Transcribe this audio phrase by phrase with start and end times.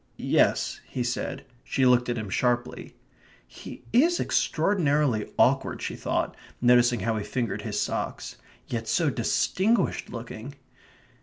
[0.17, 1.45] "Yes," he said.
[1.63, 2.95] She looked at him sharply.
[3.45, 8.37] "He is extraordinarily awkward," she thought, noticing how he fingered his socks.
[8.65, 10.55] "Yet so distinguished looking."